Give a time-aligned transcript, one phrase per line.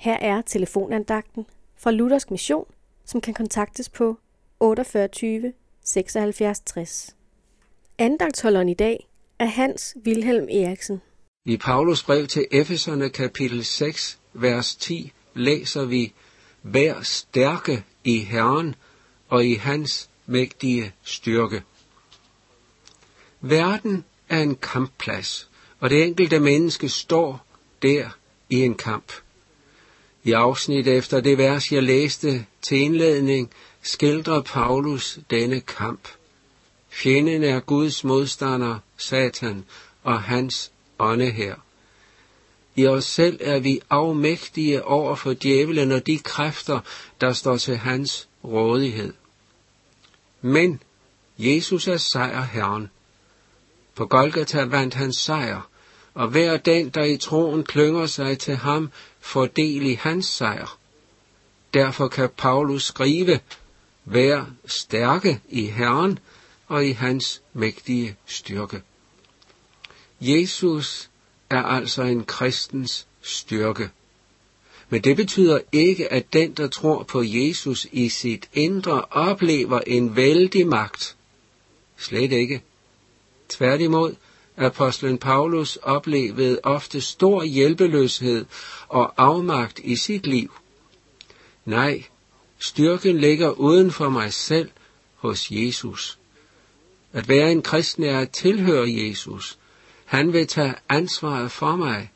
[0.00, 2.64] Her er telefonandagten fra Luthersk Mission,
[3.04, 4.18] som kan kontaktes på
[4.60, 5.52] 48
[5.84, 7.16] 76 60.
[7.98, 9.08] Andagtholderen i dag
[9.38, 11.00] er Hans Wilhelm Eriksen.
[11.44, 16.12] I Paulus brev til Efeserne kapitel 6, vers 10, læser vi,
[16.62, 18.74] Vær stærke i Herren
[19.28, 21.62] og i hans mægtige styrke.
[23.40, 27.46] Verden er en kampplads, og det enkelte menneske står
[27.82, 28.18] der
[28.50, 29.12] i en kamp.
[30.24, 33.50] I afsnit efter det vers, jeg læste til indledning,
[33.82, 36.08] skildrer Paulus denne kamp.
[36.88, 39.64] Fjenden er Guds modstander, Satan,
[40.02, 41.54] og hans ånde her.
[42.76, 46.80] I os selv er vi afmægtige over for djævelen og de kræfter,
[47.20, 49.12] der står til hans rådighed.
[50.40, 50.82] Men
[51.38, 52.90] Jesus er sejrherren.
[53.94, 55.69] På Golgata vandt han sejr,
[56.14, 60.78] og hver den, der i troen klynger sig til ham, får del i hans sejr.
[61.74, 63.40] Derfor kan Paulus skrive,
[64.04, 66.18] vær stærke i Herren
[66.66, 68.82] og i hans mægtige styrke.
[70.20, 71.10] Jesus
[71.50, 73.90] er altså en kristens styrke.
[74.88, 80.16] Men det betyder ikke, at den, der tror på Jesus i sit indre, oplever en
[80.16, 81.16] vældig magt.
[81.96, 82.62] Slet ikke.
[83.48, 84.14] Tværtimod,
[84.60, 88.46] apostlen Paulus oplevede ofte stor hjælpeløshed
[88.88, 90.52] og afmagt i sit liv.
[91.64, 92.04] Nej,
[92.58, 94.70] styrken ligger uden for mig selv
[95.16, 96.18] hos Jesus.
[97.12, 99.58] At være en kristen er at tilhøre Jesus.
[100.04, 102.10] Han vil tage ansvaret for mig.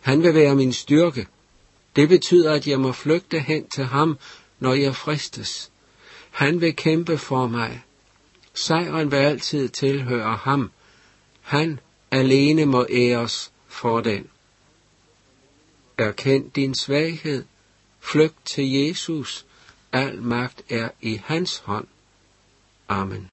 [0.00, 1.26] Han vil være min styrke.
[1.96, 4.18] Det betyder, at jeg må flygte hen til ham,
[4.58, 5.70] når jeg fristes.
[6.30, 7.82] Han vil kæmpe for mig.
[8.54, 10.70] Sejren vil altid tilhøre ham.
[11.50, 14.30] Han alene må æres for den.
[15.98, 17.44] Erkend din svaghed.
[18.00, 19.46] Flygt til Jesus.
[19.92, 21.86] Al magt er i hans hånd.
[22.88, 23.30] Amen.